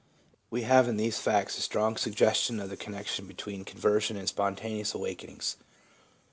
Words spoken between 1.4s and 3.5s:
a strong suggestion of the connection